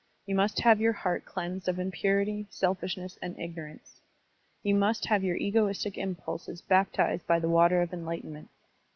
[0.25, 4.01] You must have your heart cleansed of impurity, selfishness, and ignorance.
[4.63, 8.49] You must have your egoistic impulses baptized by the water ot enlightenment.